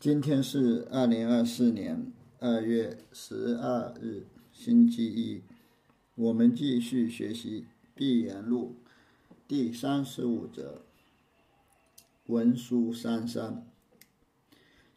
[0.00, 5.42] 今天是二零二四年二月十二日，星期一。
[6.14, 7.60] 我们继续学习
[7.94, 8.76] 《闭言录》
[9.46, 10.80] 第三十五则。
[12.28, 13.66] 文书三三，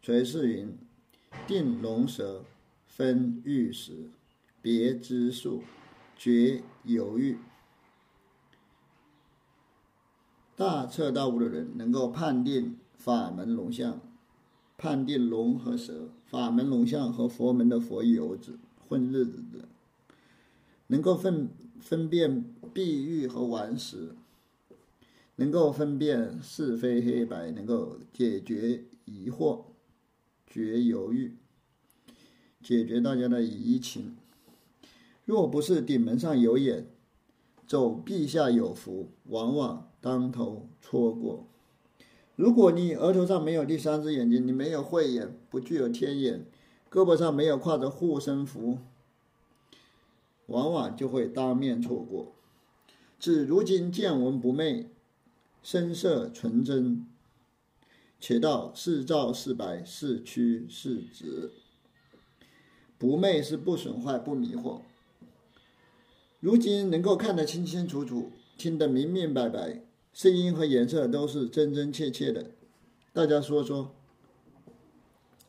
[0.02, 0.78] 垂世云：
[1.46, 2.46] 定龙蛇，
[2.88, 4.10] 分玉石，
[4.62, 5.64] 别之数，
[6.16, 7.38] 绝犹豫。
[10.56, 14.00] 大彻大悟的人能够判定法门龙象，
[14.84, 19.70] 判定龙和蛇，法门龙象和佛门的佛游子混日子的，
[20.88, 21.48] 能够分
[21.80, 24.10] 分辨碧玉和顽石，
[25.38, 29.62] 能够分辨是非黑白，能够解决疑惑，
[30.46, 31.32] 绝犹豫，
[32.62, 34.18] 解决大家的疑情。
[35.24, 36.88] 若不是顶门上有眼，
[37.66, 39.90] 走壁下有福，往往。
[40.02, 41.48] 当头错过。
[42.36, 46.46] 如果你额头上没有第三只眼睛，你没有慧眼，不具有天眼，
[46.90, 48.80] 胳膊上没有挎着护身符，
[50.48, 52.34] 往往就会当面错过。
[53.20, 54.90] 至如今见闻不昧，
[55.62, 57.06] 声色纯真，
[58.20, 61.52] 且道是照是白是曲是直。
[62.98, 64.80] 不昧是不损坏不迷惑。
[66.40, 69.82] 如今能够看得清清楚楚，听得明明白白。
[70.14, 72.52] 声音和颜色都是真真切切的，
[73.12, 73.92] 大家说说，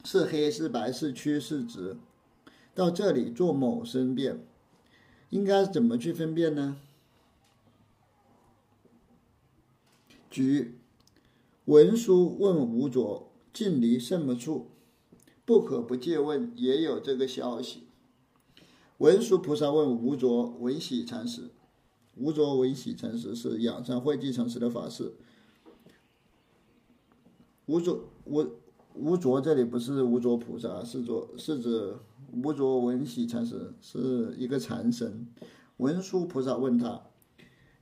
[0.03, 1.99] 是黑是白是曲是直，
[2.75, 4.43] 到这里做某申辩，
[5.29, 6.79] 应该怎么去分辨呢？
[10.31, 10.79] 举
[11.67, 14.67] 文殊问吴卓：“近离什么处？
[15.45, 17.85] 不可不借问。”也有这个消息。
[18.99, 21.51] 文殊菩萨问吴卓：“文喜禅师。”
[22.17, 25.13] 无着为喜禅师是仰山慧寂禅师的法师。
[27.67, 28.47] 无着无
[28.95, 31.97] 无着这里不是无着菩萨，是着是指
[32.33, 35.27] 无着文喜禅师是一个禅僧。
[35.79, 37.03] 文殊菩萨问他：“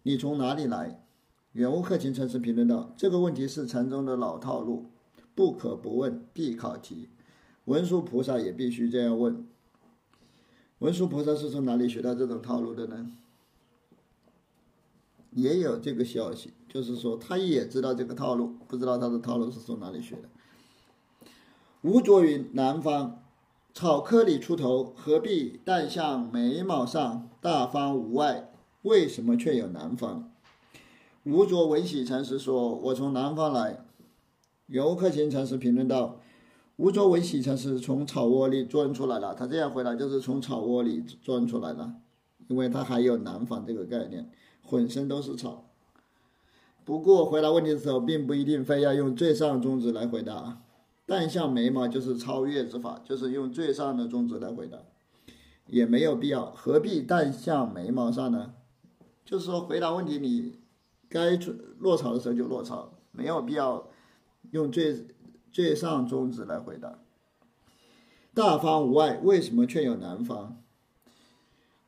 [0.05, 1.05] 你从哪里来？”
[1.53, 4.87] 圆悟克勤禅师评论道：“这个问题是禅宗的老套路，
[5.35, 7.11] 不可不问，必考题。
[7.67, 9.47] 文殊菩萨也必须这样问。
[10.79, 13.13] 文殊菩萨是从哪里学到这种套路的呢？”
[15.35, 20.29] 也有这个消息，就是说他也知道这个套路，不知道他的套路是从哪里学的。
[21.83, 23.23] 吴卓云：南方
[23.75, 27.29] 草窠里出头，何必但向眉毛上？
[27.41, 30.31] 大方无碍，为什么却有南方？
[31.25, 33.85] 吴卓文喜禅师说：“我从南方来。”
[34.67, 36.21] 游克勤禅师评论道
[36.77, 41.95] ：“吴卓文喜禅师从草窝里钻出来了。”他这样回答就是从草窝里钻出来了，
[42.49, 44.31] 因为他还有南方这个概念。
[44.73, 45.69] 浑身都是草。
[46.83, 50.63] 不过回答问题的时候，并不一定非要用最上中指来回答。
[51.05, 54.79] 但向眉毛就是超越之法，就是用最上的中指来回答，
[55.67, 56.47] 也没有必要。
[56.47, 58.55] 何必但向眉毛上呢？
[59.23, 60.55] 就是说，回答问题你
[61.11, 61.39] 该
[61.79, 63.91] 落草的时候就落草，没有必要
[64.53, 65.07] 用最
[65.53, 66.99] 最上中指来回答。
[68.33, 70.62] 大方无外，为什么却有南方？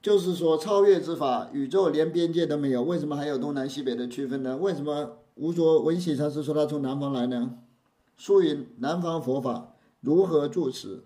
[0.05, 4.59] 就是说，超越之法，宇宙连边界都没有，为什么还有东南西北的区分呢？
[4.59, 7.57] 为什么无着文喜禅师说他从南方来呢？
[8.15, 11.05] 书云：南方佛法如何住持？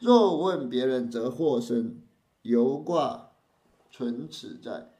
[0.00, 1.98] 若问别人，则惑生，
[2.42, 3.28] 犹挂
[3.88, 4.90] 存此在。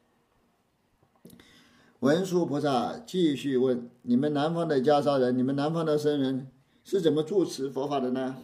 [1.98, 6.46] 文殊菩萨继续问：你们南方的袈裟人，你们南方的僧人
[6.84, 8.36] 是怎么住持佛法的呢？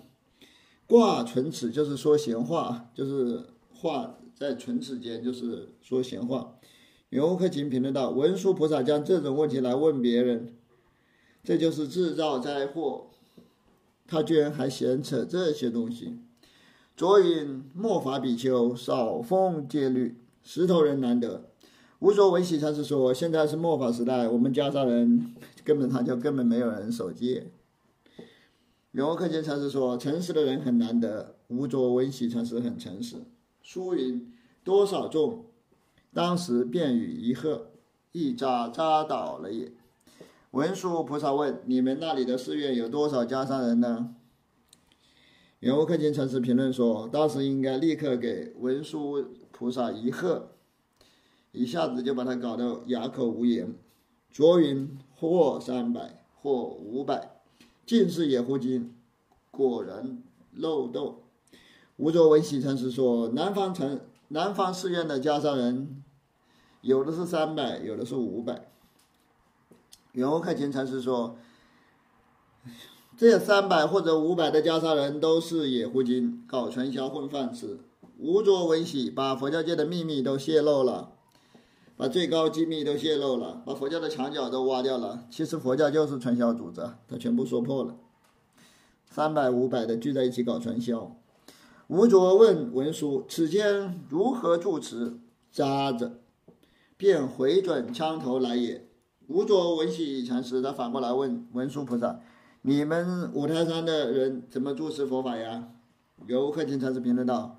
[0.89, 4.17] 挂存此就是说闲话，就是话。
[4.39, 6.59] 在唇齿间就是说闲话，
[7.09, 10.53] 圆悟克勤评论道：“文殊菩萨将这种问题来问别人，
[11.43, 13.07] 这就是制造灾祸。
[14.07, 16.19] 他居然还闲扯这些东西。”
[16.95, 21.51] 卓云末法比丘少风戒律，石头人难得。
[22.01, 27.51] 无所文喜禅师说：“现在是末法时代，我们袈裟人根本他就根本没有人守戒。”
[28.93, 33.17] 圆悟克勤禅师说：“诚实的人很难得，无着文喜禅师很诚实。”
[33.69, 34.33] 书云
[34.63, 35.47] ：“多少众，
[36.15, 37.73] 当时便与一鹤，
[38.13, 39.73] 一扎扎倒了也。”
[40.53, 44.15] 文殊菩萨问：“你们那里的寺院有多少袈裟人呢？”
[45.59, 50.51] 圆悟克勤禅师评论说：“当时应该立刻给文殊菩萨一喝，
[51.51, 53.75] 一下子就把他搞得哑口无言。”
[54.31, 57.41] 卓云：“或三百，或五百，
[57.85, 58.95] 尽是野狐精，
[59.51, 60.23] 果然
[60.53, 61.23] 漏洞。”
[61.97, 66.03] 吴卓文喜禅师说：“南方城、南方寺院的袈裟人，
[66.83, 68.69] 有的是三百，有的是五百。”
[70.13, 71.37] 圆悟克勤禅师说
[73.17, 77.79] ：“这三百或者五百的袈裟人都是野狐精，搞传销混饭吃。
[78.19, 81.13] 吴卓文喜把佛教界的秘密都泄露了，
[81.97, 85.27] 把最高机密都泄露了，把佛教的墙角都挖掉了。
[85.31, 87.97] 其实佛教就是传销组织，他全部说破了。
[89.09, 91.17] 三百五百的聚在一起搞传销。
[91.89, 95.19] 吴卓问文殊：“此间如何住持？”
[95.53, 96.19] 扎着，
[96.97, 98.89] 便回转枪头来也。
[99.29, 102.21] 吴卓文喜禅师他反过来问文殊菩萨。
[102.63, 105.69] 你们五台山的人怎么住持佛法呀？
[106.27, 107.57] 游客经常是评论道：“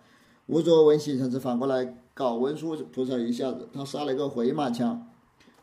[0.48, 5.08] 无着文喜禅师反过来搞文殊菩萨一下子，他杀了一个回马枪。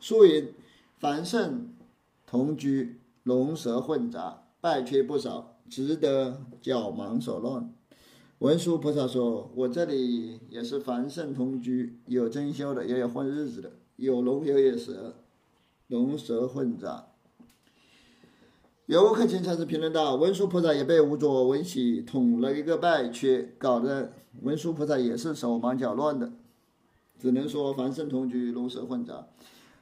[0.00, 0.55] 素云
[0.99, 1.69] 凡圣
[2.26, 7.70] 同居，龙蛇混杂，败缺不少，值得脚忙手乱。
[8.40, 15.14] 文殊菩萨说：“我这里也是凡圣同居，有真修的，也有混日子的，有龙有蛇，
[15.86, 17.06] 龙蛇混杂。”
[18.86, 26.32] 游客经常是评论道：“文殊菩萨也被无着文喜捅了一个败缺，搞得文殊菩萨也是手忙脚乱的，
[27.19, 29.28] 只能说凡圣同居，龙蛇混杂。”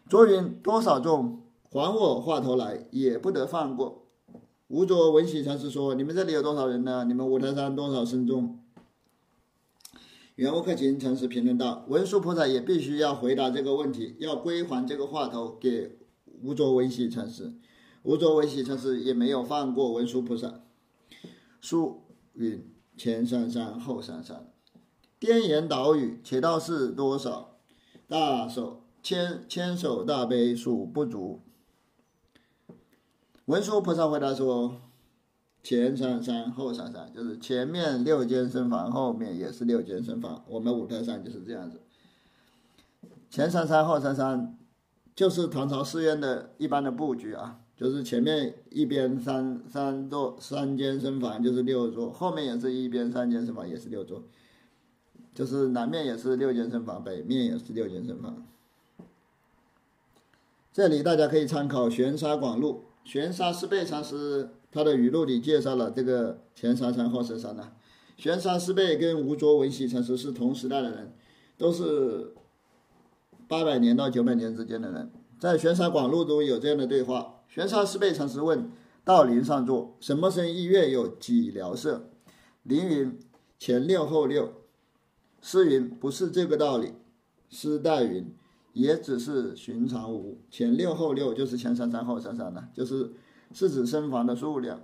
[0.08, 1.40] 卓云多少众，
[1.70, 4.01] 还我话头来，也不得放过。
[4.72, 7.04] 无着文喜禅师说：“你们这里有多少人呢？
[7.04, 8.58] 你们五台山多少僧众？”
[10.36, 15.98] 圆悟克勤禅师评论道：“文殊菩萨也必须要回答这个问题，要归还这个话头给
[16.40, 17.52] 无着文喜禅师。”
[18.02, 20.62] 无着文喜禅师也没有放过文殊菩萨。
[21.60, 22.66] 书云：
[22.96, 24.50] 前山山后山山，
[25.18, 27.58] 颠言倒语，且道是多少？
[28.08, 31.42] 大手千千手大悲数不足。
[33.52, 34.80] 文殊菩萨回答说：
[35.62, 40.42] 前山山后山山，就是前面六间僧房，后面也是六间僧房。
[40.48, 41.78] 我们五台山就是这样子。
[43.28, 44.56] 前山山后山山，
[45.14, 47.60] 就是唐朝寺院的一般的布局啊。
[47.76, 54.22] 就是前面一边三三座三间僧房就是六座，后面也是一边三间僧房也是六座，
[55.34, 58.46] 就是南面也是六间僧房，北面也是六间僧房。
[60.72, 67.72] 这里大家可以参考《玄沙广录》，玄沙师贝禅师他的语录里介绍了这个前山山后山山呢。
[68.16, 71.12] 玄沙师贝跟吴卓文喜禅师是同时代的人，
[71.58, 72.32] 都是
[73.48, 75.10] 八百年到九百年之间的人，
[75.40, 77.40] 在《玄沙广录》中有这样的对话。
[77.48, 78.70] 玄沙师辈禅师问
[79.04, 82.08] ：“道林上座，什么声意乐有几辽色？”
[82.62, 83.18] 林云
[83.58, 84.52] ：“前六后六。”
[85.42, 86.92] 诗云：“不是这个道理。”
[87.50, 88.32] 诗代云
[88.72, 93.12] ：“也只是寻常无。”前六后六就是前三三后三三的，就是
[93.52, 94.80] 是指僧房的数量。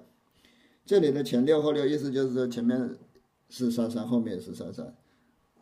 [0.87, 2.97] 这里的前六后六意思就是说前面
[3.49, 4.95] 是三三，后面是三三。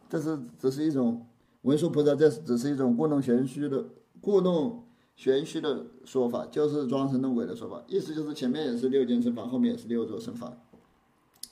[0.08, 1.26] 这是只是一种
[1.62, 3.86] 文殊菩萨，这只是一种故弄玄虚的
[4.20, 4.82] 故弄。
[5.16, 10.60] 玄虚的说法就是装神弄鬼的说法，意思就是前面也是六间僧房，后面也是六座僧房。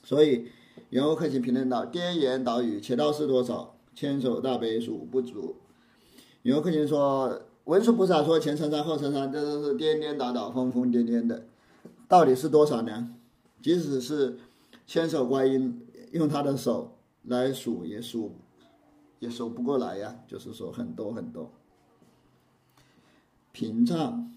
[0.03, 0.49] 所以
[0.91, 3.75] 圆悟克勤评论道：“颠言倒语，且道是多少？
[3.95, 5.55] 千手大悲数不足。”
[6.45, 11.47] 圆悟克勤说：“文殊菩萨说前三山后三山，这都是颠颠倒倒、疯疯癫癫的，
[12.07, 13.15] 到底是多少呢？
[13.63, 14.37] 即使是
[14.85, 15.81] 千手观音
[16.11, 18.33] 用他的手来数，也数
[19.17, 20.19] 也数不过来呀。
[20.27, 21.51] 就是说很多很多。”
[23.51, 24.31] 屏障，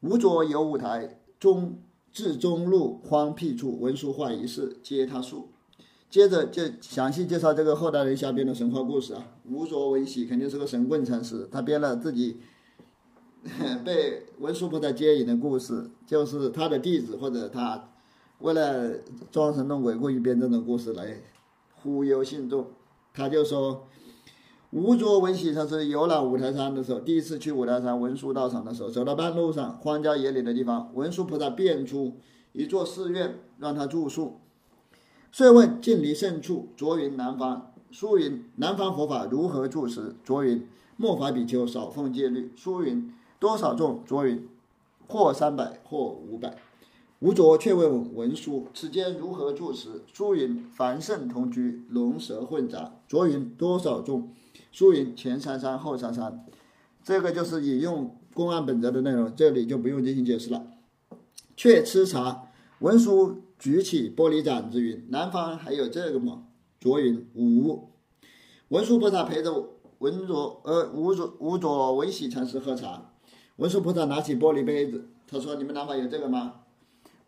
[0.00, 1.78] 吴卓有舞台中
[2.10, 5.50] 至中路荒僻处，文殊化一事接他述。
[6.14, 9.26] 接着就详细介绍这个后代人瞎编的神话故事啊。
[9.50, 12.36] 吴卓文喜肯定是个神棍禅师，他编了自己
[13.84, 17.88] 被文殊菩萨接引的故事，就是他的弟子或者他
[18.38, 18.92] 为了
[19.32, 21.20] 装神弄鬼，故意编这种故事来
[21.82, 22.68] 忽悠信众。
[23.12, 23.88] 他就说。
[24.70, 32.12] 吴卓文喜禅师游览五台山的时候，第一次去五台山文殊道场的时候，走到半路上，荒郊野岭的地方，文殊菩萨变出
[32.52, 34.38] 一座寺院让他住宿。
[35.36, 36.68] 遂问近离甚处？
[36.76, 37.72] 卓云南方。
[37.90, 40.14] 书云南方佛法如何住持？
[40.22, 40.64] 卓云
[40.96, 42.52] 末法比丘少奉戒律。
[42.54, 44.00] 书云多少众？
[44.06, 44.46] 卓云
[45.08, 46.56] 或三百，或五百。
[47.18, 50.02] 吴卓却问文殊：此间如何住持？
[50.12, 52.92] 书云凡圣同居，龙蛇混杂。
[53.08, 54.28] 卓云多少众？
[54.70, 56.46] 书云前三山后三山，
[57.02, 60.64] 这个就是引用公案本则的内容，这里就不用进行解释了。
[61.56, 62.44] 却吃茶，
[62.78, 67.88] 文殊举起玻璃盏子云：“南方还有这个吗？”卓云：“无。”
[68.68, 73.12] 文殊菩萨陪着文卓呃吴卓吴卓文喜禅师喝茶。
[73.56, 76.56] 文殊菩萨拿起玻璃杯子，他说：“你们南方有这个吗？”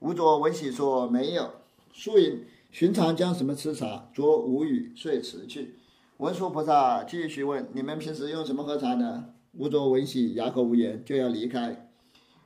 [0.00, 1.52] 吴卓文喜说：“没有。”
[1.94, 5.76] 素云：“寻常将什么吃茶？”卓无语，遂辞去。
[6.18, 11.88] 文殊菩萨继续问：“你们平时用什么喝茶呢？”吴卓文喜哑口无言，就要离开。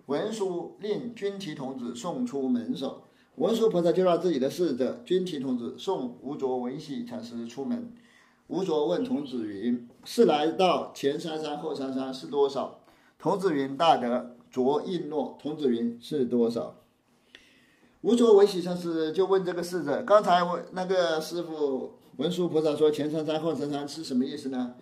[0.06, 3.02] 文殊令军旗童子送出门首。
[3.40, 7.90] 文殊菩萨就让自己的侍者君提童子送吴卓文喜禅师出门。
[8.48, 12.80] 吴卓问童子云：“是来到前三山后三山是多少？”
[13.18, 15.38] 童子云：“大德。”着应诺。
[15.40, 16.74] 童子云：“是多少？”
[18.02, 24.74] 吴卓文喜禅师就问这个侍者：“刚才我那个师傅文殊菩萨说前三山后三山是什么意思呢？”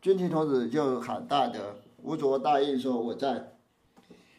[0.00, 1.76] 君提童子就喊大德。
[2.02, 3.52] 吴卓答应说：“我在。”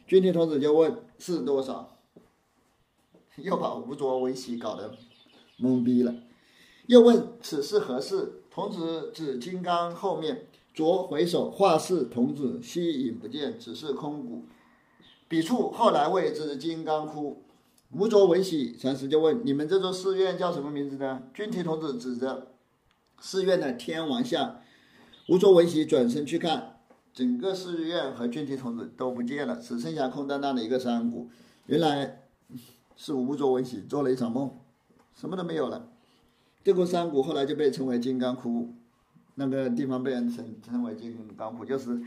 [0.07, 1.93] 君提童子就问：“是多少？”
[3.37, 4.95] 又把吴卓文喜搞得
[5.59, 6.13] 懵逼了。
[6.87, 14.45] 又问：“此事何事？”童子指金刚后面，卓回首，画是童子，悉影不见，只是空谷。
[15.27, 17.43] 彼处后来谓之金刚窟。
[17.91, 22.47] 吴卓文喜禅师就问：“你们这座寺院叫什么名字呢？”君提童子指着
[23.19, 24.59] 寺院的天王像。
[25.29, 26.79] 吴卓文喜转身去看，
[27.13, 31.29] 整个寺院和君提童子都不见了，只剩下空荡荡的一个山谷。
[31.67, 32.26] 原来
[32.97, 34.51] 是无着文喜做了一场梦，
[35.15, 35.89] 什么都没有了。
[36.63, 38.73] 这个山谷后来就被称为金刚窟，
[39.35, 42.01] 那个地方被人称称为金刚窟，就是，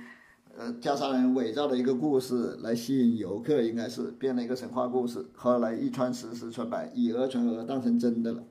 [0.55, 5.25] 呃，加沙人伪造的一个故事来吸引游客，应该是编了一个神话故事。
[5.35, 8.43] 后来一传十，十传百，以讹传讹，当成真的了。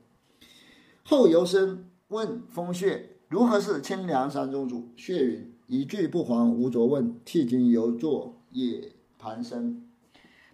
[1.04, 4.88] 后游生问风穴如何是清凉山中主？
[4.96, 9.86] 穴云：一句不还无着问，替金犹作也盘生。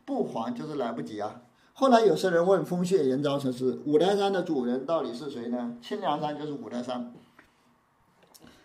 [0.04, 1.42] 不还就是来不及啊。
[1.78, 7.12] 后来有些人问风穴延昭禅师：“五台山的主人到底是谁呢？”清凉山就是五台山。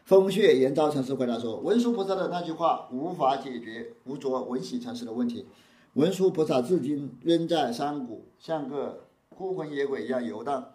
[0.06, 5.46] 风穴延昭禅师回答说：“文殊菩萨的那句话无法解决无着文喜禅师的问题。
[5.96, 9.02] 文殊菩萨至今仍在山谷，像个
[9.36, 10.70] 孤魂野鬼一样游荡，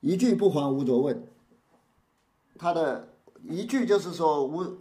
[0.00, 1.26] 一句不还无着问。
[2.58, 3.08] 他的
[3.48, 4.76] 一句就是说无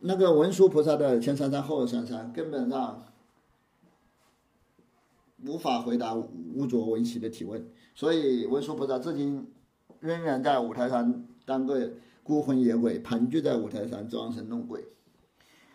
[0.00, 3.04] 那个文殊菩萨的前三山后三山根本上。”
[5.44, 9.46] 无法回答无着文喜的提问，所以文殊菩萨至今
[10.00, 14.84] 仍然在五台山当个孤魂野鬼，盘踞在五台山装神弄鬼。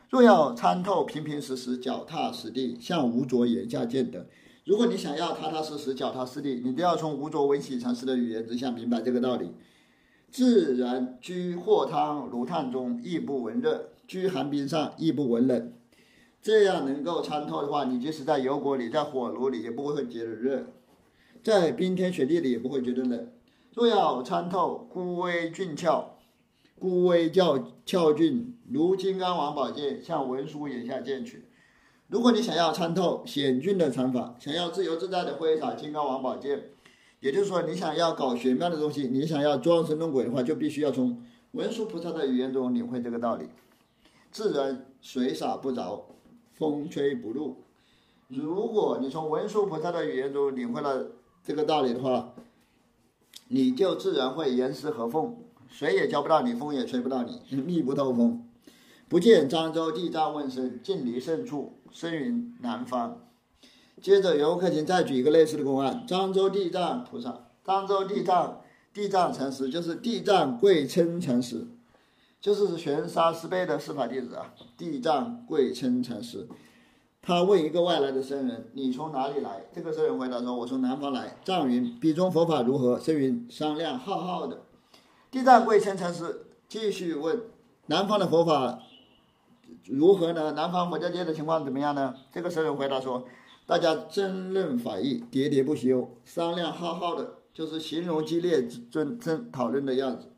[0.10, 4.28] 若要参透平平实实、脚踏实地，向无着言下见得。
[4.66, 9.52] 如果你想要踏踏实实、脚踏实地，你都要从无着文喜禅师的语言之下明白这个道理。
[10.30, 15.74] 自然居火汤如炭中，亦不闻热；居寒冰上，亦不闻冷。
[16.48, 20.62] 这样能够参透的话，你即使在油锅里、在火炉里，也不会觉得热；
[21.44, 23.28] 在冰天雪地里，也不会觉得冷。
[23.74, 26.16] 若要参透孤微俊俏、
[26.80, 31.50] 孤微较俏俊如金刚王宝剑，向文殊眼下剑去。
[32.08, 36.70] 如果你想要参透险峻的禅法，想要自由自在的挥洒金刚王宝剑，
[37.20, 43.50] 也就是说，你想要搞玄妙的东西，你想要装神弄鬼的话，就必须要从文殊菩萨的语言中领会这个道理。
[44.32, 46.06] 自然水洒不着。
[46.58, 47.58] 风吹不入。
[48.28, 51.08] 如果你从文殊菩萨的语言中领会了
[51.44, 52.34] 这个道理的话，
[53.48, 55.38] 你就自然会严丝合缝，
[55.70, 58.44] 水也浇不到你，风也吹不到你，密不透风。
[59.08, 61.74] 不见漳州地藏问声，近离胜处？
[61.92, 63.22] 声云南方。
[64.02, 68.62] 接着，游客请再举一个类似的公案：漳州地藏菩萨，漳州地藏
[68.94, 71.66] 地藏禅师就是地藏贵称禅师。
[72.40, 76.48] 就是玄沙师辈的司法弟子啊，地藏贵称禅师。
[77.22, 84.62] 他问一个外来的僧人：“你从哪里来？”这个僧人回答说：“我从南方来。”藏云：“彼中佛法如何？”僧云：“商量浩浩的。”
[85.30, 87.42] 地藏贵称禅师继续问
[87.88, 88.80] ：“南方的佛法
[89.86, 90.54] 如何呢？
[90.54, 93.26] 南方佛教界的情况怎么样呢？”这个僧人回答说
[93.68, 100.32] ：“大家争论法义，喋喋不休，商量浩浩的，就是形容激烈、争争讨论的样子。”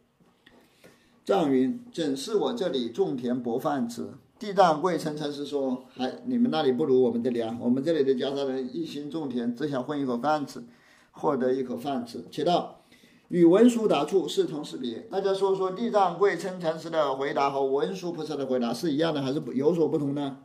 [1.25, 4.09] 藏云：“怎是我这里种田薄饭吃？”
[4.39, 7.57] 地藏贵称禅师说：“还你们那里不如我们这里啊！
[7.59, 10.63] 我们这里的家沙人一心种田，只想混一口饭吃，
[11.11, 12.81] 获得一口饭吃。”且道
[13.27, 20.37] ：“与文殊答处是同是别？”大家说说，地藏贵称禅师的回答和文殊菩萨的回答是一样的，还是有所不同呢？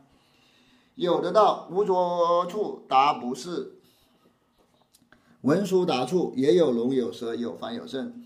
[0.95, 3.79] 有的道：“无着处答不是。”
[5.41, 8.23] 文殊答处也有龙有蛇有凡有圣。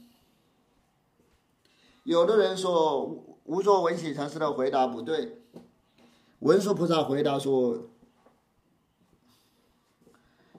[2.04, 5.38] 有的人说无无着文喜禅师的回答不对，
[6.40, 7.90] 文殊菩萨回答说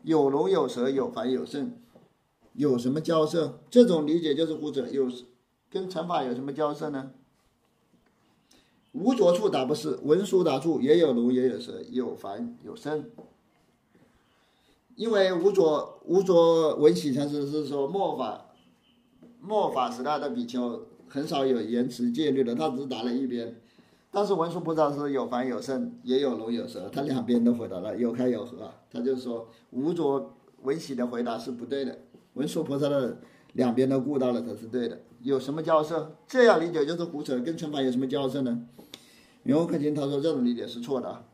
[0.02, 1.73] 有龙有蛇有凡有圣，
[2.52, 3.59] 有什么交涉？
[3.70, 5.11] 这种理解就是胡扯，有
[5.70, 7.12] 跟乘法有什么交涉呢？
[8.92, 13.11] 无着处答不是，文殊答处也有龙也有蛇有凡有圣，
[14.97, 18.47] 因为无着无着文喜禅师是说末法
[19.40, 20.87] 末法时代的比丘。
[21.10, 23.54] 很少有言辞戒律的，他只是答了一边。
[24.10, 28.72] 但是文殊菩萨是有凡有圣，也有龙有蛇，他两边都回答了，有开有合。
[28.90, 31.98] 他就说无着文喜的回答是不对的，
[32.34, 33.18] 文殊菩萨的
[33.52, 34.98] 两边都顾到了才是对的。
[35.22, 36.16] 有什么交涉？
[36.26, 38.66] 这样理解就是胡扯，跟乘法有什么交涉呢？
[39.42, 41.24] 袁克勤他说这种理解是错的啊，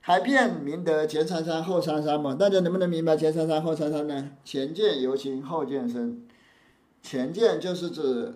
[0.00, 2.34] 还辨明德前三山后三山吗？
[2.34, 4.32] 大家能不能明白前三山后三山呢？
[4.44, 6.22] 前见由心，后见生。
[7.02, 8.34] 前见就是指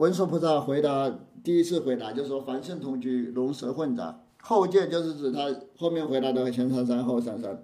[0.00, 1.14] 文殊菩萨回答
[1.44, 4.22] 第一次回答，就是说凡圣同居，龙蛇混杂。
[4.40, 7.62] 后见就是指他后面回答的前三三后三三，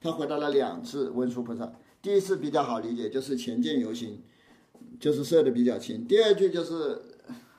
[0.00, 1.70] 他回答了两次文殊菩萨。
[2.00, 4.22] 第一次比较好理解，就是前见由心，
[4.98, 6.06] 就是设的比较轻。
[6.06, 7.02] 第二句就是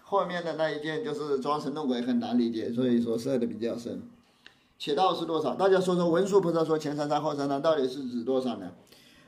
[0.01, 4.01] 后面的那一件，就是装神弄鬼，很难理解，所以说设的比较深。
[4.79, 5.53] 且道是多少？
[5.53, 8.71] 大家说说文殊菩萨说前三三后三三到底是指多少呢？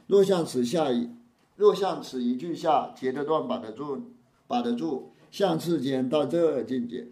[0.07, 1.11] 若向此下一，
[1.55, 4.01] 若向此一句下截得断，把得住，
[4.47, 7.07] 把得住，向次间到这境界。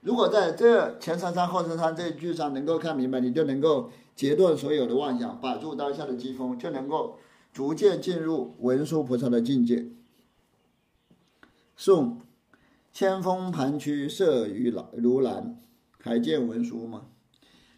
[0.00, 7.18] 如果在这前三山后三山这一句上能够看明白，你就能够截断所有的妄想，把住当下的机锋，就能够
[7.52, 9.88] 逐渐进入文殊菩萨的境界。
[11.76, 12.20] 宋，
[12.92, 15.60] 千峰盘曲色如蓝，如蓝，
[16.00, 17.06] 还见文殊吗？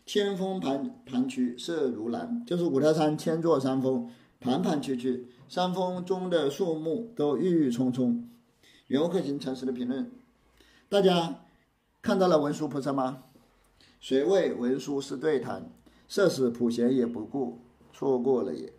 [0.06, 4.10] 千峰盘盘曲色如蓝，就是五台山千座山峰，
[4.40, 8.26] 盘盘曲曲，山峰中的树木都郁郁葱葱。
[8.90, 10.10] 袁克勤禅师的评论，
[10.88, 11.42] 大家。
[12.02, 13.22] 看到了文殊菩萨吗？
[14.00, 15.70] 谁谓文殊是对谈？
[16.08, 17.60] 设使普贤也不顾，
[17.92, 18.72] 错过了也。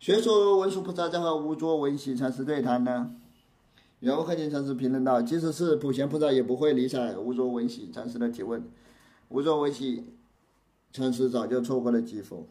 [0.00, 3.14] 谁说文殊菩萨在和无着文喜禅师对谈呢？
[4.00, 8.68] 然克勤禅师评论道：即使是普贤菩萨也不会理睬无着文喜禅师的提问。
[9.28, 10.06] 无着文喜
[10.92, 12.44] 禅师早就错过了机锋，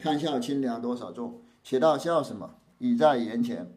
[0.00, 2.56] 看笑清凉多少众，且道笑什么？
[2.78, 3.72] 已在眼前。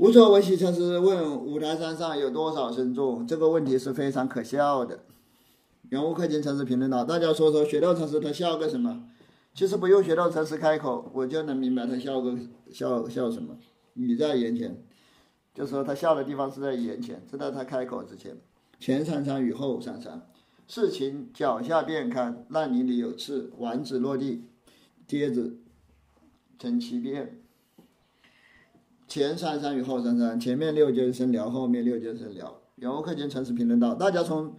[0.00, 3.26] 无着文喜禅师问五台山上有多少僧众？
[3.26, 5.00] 这个问题是非常可笑的。
[5.90, 9.04] 圆悟克勤禅师评论道：“大家说说，雪道禅师他笑个什么？
[9.52, 12.34] 其实不用雪道禅师开口，我就能明白他笑个
[12.72, 13.58] 笑笑什么。
[13.92, 14.82] 雨在眼前，
[15.54, 18.38] 就说他笑的地方是在眼前，知道他开口之前。
[18.78, 20.26] 前三山雨后三山，
[20.66, 24.46] 事情脚下便看，烂泥里有刺，丸子落地，
[25.06, 25.58] 跌子
[26.58, 27.36] 成七变。”
[29.10, 32.60] 前三山与后三山，前面六间生聊，后面六间生聊。
[32.76, 34.54] 有无克勤诚实评论道：大家从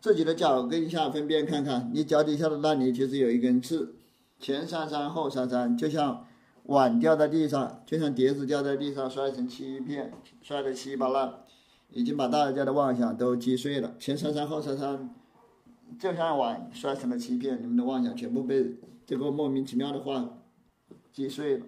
[0.00, 3.94] 自己的脚跟下分辨看看，你脚底下的烂泥其实有一根刺。
[4.40, 6.24] 前三山后三山，就像
[6.62, 11.34] 碗掉在地上，就像碟子掉在地上摔成七片，摔得稀巴烂，
[11.90, 13.94] 已经把大家的妄想都击碎了。
[13.98, 15.14] 前三山后三山，
[15.98, 18.74] 就像碗摔成了七片，你们的妄想全部被
[19.04, 20.38] 这个莫名其妙的话
[21.12, 21.66] 击碎了。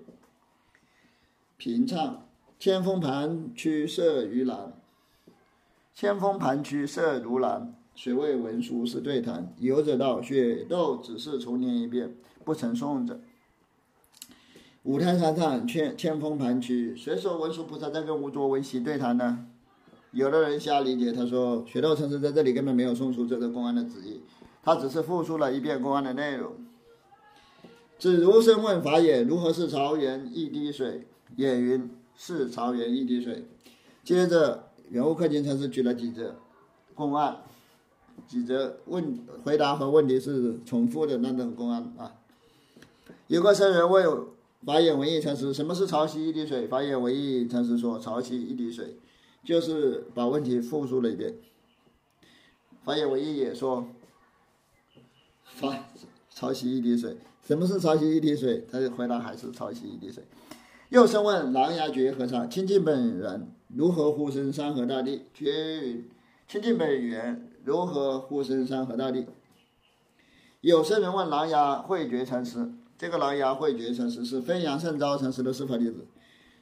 [1.57, 2.27] 平唱，
[2.59, 4.73] 千峰盘曲色如蓝，
[5.95, 7.75] 千峰盘曲色如蓝。
[7.95, 9.55] 谁谓文殊是对谈？
[9.61, 13.21] 游者道：雪窦只是重念一遍，不曾诵者。
[14.83, 19.47] 五台山上千千峰盘曲，谁说文殊菩萨在跟无着文喜对谈呢？
[20.11, 24.21] 有的人瞎理解，他说雪窦禅师在这里根本没有送出这个公案的旨意，
[24.63, 26.53] 他只是复述了一遍公案的内容。
[27.97, 31.07] 子如生问法也：如何是曹源一滴水？
[31.37, 33.45] 也云是曹源一滴水。
[34.03, 36.37] 接着，圆悟克勤禅师举了几则
[36.95, 37.39] 公案，
[38.29, 42.13] 几则问回答和问题是重复的那种公案啊。
[43.27, 44.27] 有个僧人问
[44.67, 48.97] 法眼文艺禅师：“什么是潮汐一滴水？”法眼文艺禅师说：“潮汐一滴水，
[49.45, 51.35] 就是把问题复述了一遍。”
[52.85, 53.87] 法眼文艺也说
[55.45, 55.87] ：“法
[56.31, 60.23] 潮汐一滴水，什么是潮汐一滴水？”他的回答还是潮汐一滴水。
[60.91, 65.23] 又生问琅琊诀和尚：清净本源如何护生山河大地？
[65.33, 66.09] 绝云：
[66.47, 69.27] 清净本源如何护生山河大地？
[70.61, 76.07] 有僧人问琅琊慧觉禅师，这个琅琊慧觉禅师是飞扬圣昭禅师的师法弟子。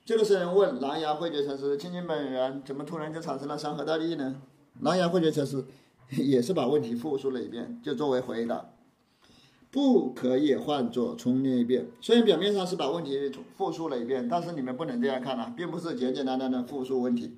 [0.05, 4.41] 这个僧人问琅琊慧觉禅师：清净本源怎么突然就产生了山河大地呢？
[4.81, 5.65] 琅琊慧觉禅师
[6.11, 8.71] 也是把问题复述了一遍，就作为回答。
[9.73, 11.87] 不可以换作重念一遍。
[12.03, 17.33] 虽然表面上是把问题复述了一遍，但是你们不能这样看啊，并不是简简单单的复述问题。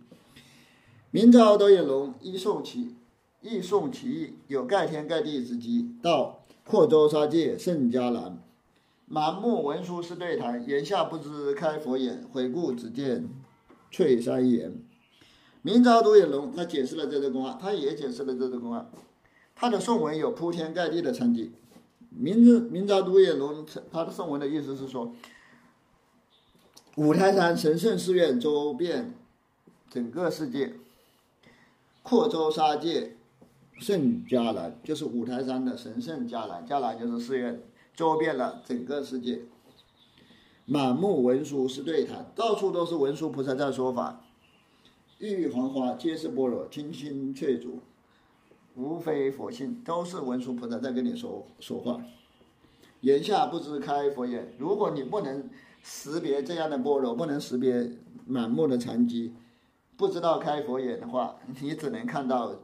[1.13, 2.97] 明朝窦眼龙一诵其
[3.41, 5.95] 一诵其意，有盖天盖地之机。
[6.03, 8.37] 到阔州沙界甚迦兰，
[9.07, 13.29] 满目文殊是对谈，眼下不知开佛眼，回顾只见
[13.93, 14.73] 翠山岩。
[15.63, 18.91] 明朝独眼龙他解释了这个公案，他也解释了这个公案，
[19.55, 21.53] 他的颂文有铺天盖地的成绩。
[22.17, 25.13] 明朝明朝独眼龙，他的圣文的意思是说，
[26.97, 29.15] 五台山神圣寺院周遍
[29.91, 30.75] 整个世界，
[32.05, 33.17] 阔州沙界
[33.79, 37.61] 圣迦兰，就是五台山的神圣迦兰，迦兰就是寺院，
[37.97, 39.43] 周遍了整个世界。
[40.67, 44.25] 满目文殊是对谈，到处都是文殊菩萨在说法。
[45.19, 47.81] 郁郁黄花皆是般若，青青翠竹
[48.75, 52.01] 无非佛性，都是文殊菩萨在跟你说说话。
[53.01, 55.49] 言下不知开佛眼，如果你不能
[55.83, 57.91] 识别这样的般若，不能识别
[58.27, 59.35] 满目的禅机，
[59.97, 62.55] 不知道开佛眼的话，你只能看到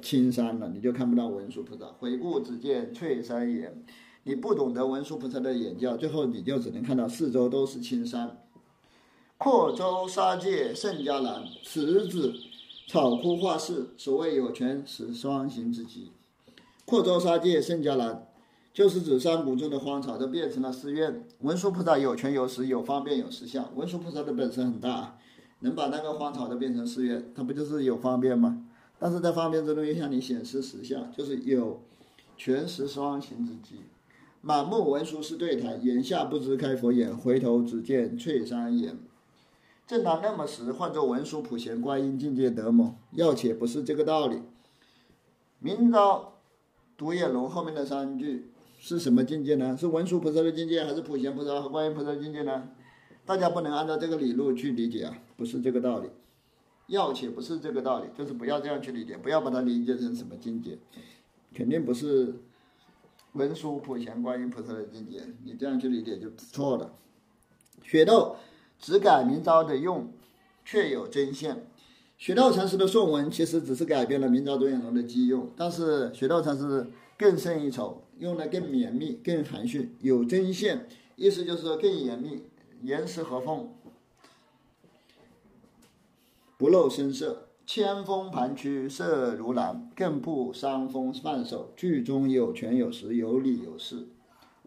[0.00, 1.86] 青山了，你就看不到文殊菩萨。
[1.98, 3.84] 回顾只见翠山岩，
[4.22, 8.38] 你不懂得文殊菩萨的眼教，最后你就只能看到四周都是青山。
[9.36, 12.32] 阔州沙界甚迦南，此子
[12.88, 16.10] 草枯化世，所谓有权使双行之机。
[16.86, 18.26] 阔州沙界甚迦兰，
[18.72, 21.22] 就是指山谷中的荒草都变成了寺院。
[21.40, 23.76] 文殊菩萨有权有实有方便有实相。
[23.76, 25.18] 文殊菩萨的本身很大，
[25.60, 28.64] 能把那个荒草都变成寺院，他不就是有方便吗？
[28.98, 31.82] 但是在方便之中又向你显示实相，就是有
[32.38, 33.82] 权实双行之机。
[34.40, 38.96] 满目文殊是对谈，眼下不知开佛眼，回头只见翠山岩。
[39.88, 42.96] 正当那么时，换作文殊普贤观音境界得么？
[43.12, 44.42] 要且不是这个道理。
[45.60, 46.34] 明朝
[46.98, 49.74] 独眼龙后面的三句是什么境界呢？
[49.74, 52.68] 是文殊菩萨的境界，还是普贤菩萨和观音菩萨的境界呢？
[53.24, 56.10] 大家不能按照这个理路去理解啊，不是这个道理。
[56.88, 60.76] 要且不是这个道理，就是不要这样去理解，不要把它理解成什么境界，
[61.54, 62.34] 肯定不是
[63.32, 65.22] 文殊普贤观音菩萨的境界。
[65.46, 66.92] 你这样去理解就错了。
[67.82, 68.36] 雪豆。
[68.78, 70.12] 只改明朝的用，
[70.64, 71.66] 确有真现。
[72.16, 82.42] 雪道禅师的颂文其实只是改变了明朝独眼龙的机用，但是雪道禅师更胜一筹，用的更绵密、更含蓄，有针线，意思就是更严密，
[82.82, 83.68] 严丝合缝，
[86.56, 87.44] 不露声色。
[87.64, 94.08] 千峰盘曲色如蓝，更不伤风泛手，句中有权有实，有理有势。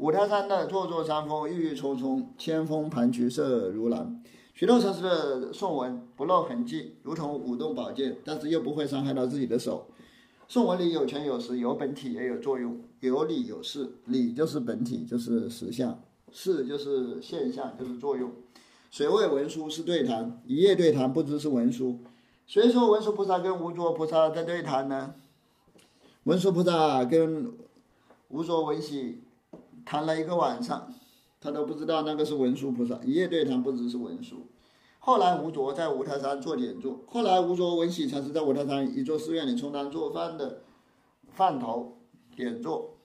[0.01, 4.19] 五台山的座座山峰郁郁葱葱，千峰盘曲色如蓝。
[4.55, 9.85] 许多禅师的颂文不露痕迹，如同舞动宝剑，但是又不会伤害到自己的手。
[10.47, 13.91] 颂文里有权有实，有本体也有作用，有理有事。
[14.05, 15.93] 理就是本体，就是实相；
[16.31, 18.31] 事就是现象，就是作用。
[18.89, 20.41] 谁谓文殊是对谈？
[20.47, 21.99] 一夜对谈，不知是文殊。
[22.47, 25.13] 谁说文殊菩萨跟无着菩萨在对谈呢？
[26.23, 27.53] 文殊菩萨跟
[28.29, 29.19] 无着文喜。
[29.85, 30.93] 谈了一个晚上，
[31.39, 32.99] 他都不知道那个是文殊菩萨。
[33.03, 34.47] 一夜对谈不知是文殊。
[34.99, 40.61] 后来吴卓在五台山做点坐，后来吴卓文喜禅师在五台山一座寺院里充当做饭的
[41.33, 41.97] 饭头
[42.35, 42.97] 点坐。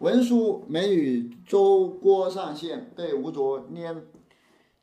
[0.00, 4.02] 文殊没与周、郭上线，被吴卓拈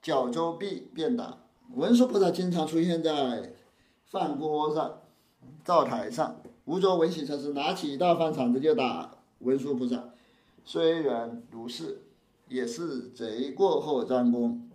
[0.01, 1.39] 脚周臂便打。
[1.75, 3.53] 文殊菩萨经常出现在
[4.05, 5.01] 饭锅上、
[5.65, 10.05] 灶台上，吴卓文喜禅师拿起一大饭铲子就打文殊菩萨。
[10.71, 12.03] 虽然如是，
[12.47, 14.69] 也是贼过后张弓。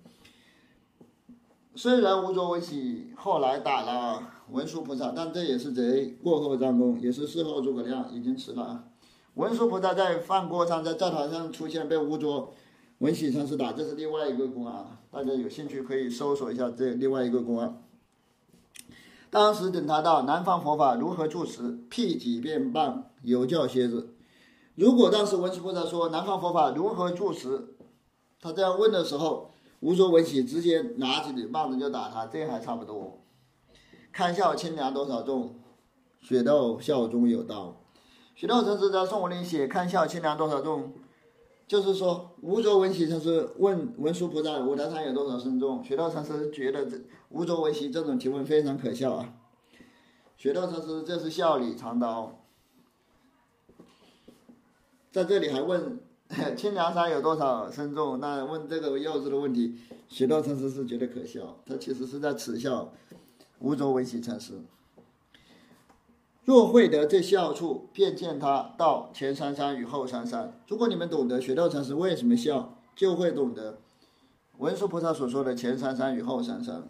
[1.76, 8.84] 虽然吴卓文喜后来打了文殊菩萨，但这也是贼过后张弓，也是事后诸葛亮已经迟了啊。
[9.34, 12.52] 文殊菩萨在饭锅上，在灶台上出现，被吴卓
[12.98, 14.98] 文喜禅师打，这是另外一个公案。
[15.12, 17.80] 大家有兴趣可以搜索一下这另外一个公案。
[19.30, 24.13] 当时等他到南方佛法如何住持，辟己便棒，有教蝎子。
[24.74, 27.76] 如果当时文殊菩萨说南方佛法如何住持，
[28.40, 33.20] 他这样问的时候，无着文喜直接拿起你棒子就打他，这还差不多。
[34.12, 35.54] 看笑清凉多少众，
[36.20, 37.80] 雪道笑中有道。
[38.34, 40.92] 雪道禅师在宋文里写看笑清凉多少众，
[41.68, 49.34] 就是说无着文喜禅师问文殊菩萨五台山有多少僧众，雪道禅师觉得这无着文喜这种提问非常可笑啊。
[50.36, 52.43] 雪道禅师这是笑里藏刀。
[55.14, 56.00] 在这里还问
[56.58, 58.18] 清凉山有多少僧众？
[58.18, 59.76] 那问这个幼稚的问题，
[60.08, 61.56] 许多禅师是觉得可笑。
[61.64, 62.92] 他其实是在耻笑
[63.60, 64.54] 无着文喜禅师。
[66.44, 70.52] 若会得这笑处，便见他到前山山与后山山。
[70.66, 73.78] 如果你们懂得雪道禅师为什么笑，就会懂得
[74.58, 76.88] 文殊菩萨所说的前山山与后山山。